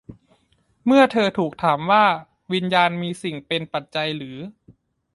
[0.85, 2.05] เมื่อเธอถูกถามว่า
[2.53, 4.37] วิญญาณมีสิ่งเป็นปัจจัยหรือ